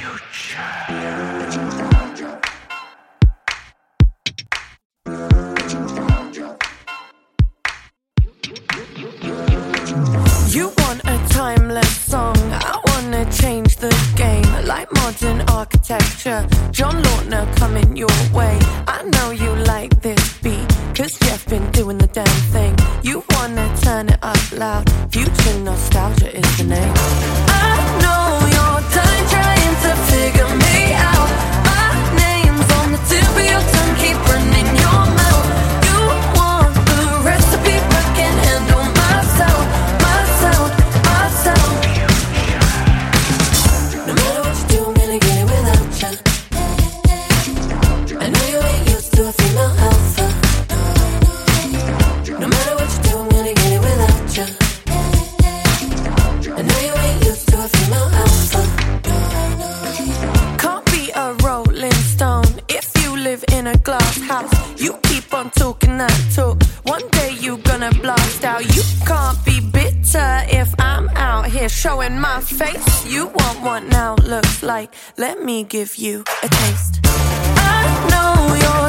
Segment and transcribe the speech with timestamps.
[0.00, 0.08] You
[10.78, 12.34] want a timeless song.
[12.50, 14.42] I wanna change the game.
[14.64, 16.46] Like modern architecture.
[16.70, 18.58] John Lautner coming your way.
[18.88, 20.66] I know you like this beat.
[20.94, 22.74] Cause Jeff been doing the damn thing.
[23.02, 24.88] You wanna turn it up loud.
[25.12, 27.19] Future nostalgia is the name.
[71.80, 73.06] Showing my face.
[73.06, 74.92] You want what now looks like.
[75.16, 77.00] Let me give you a taste.
[77.04, 78.79] I know you're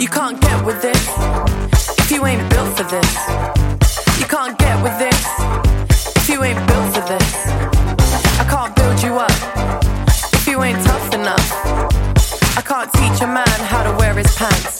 [0.00, 1.08] You can't get with this
[1.98, 3.28] if you ain't built for this.
[4.18, 7.46] You can't get with this if you ain't built for this.
[8.40, 9.30] I can't build you up
[10.32, 11.48] if you ain't tough enough.
[12.56, 14.79] I can't teach a man how to wear his pants